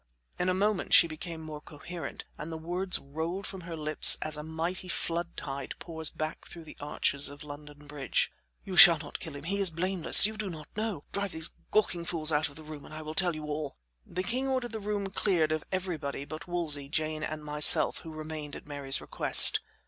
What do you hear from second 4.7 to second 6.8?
flood tide pours back through the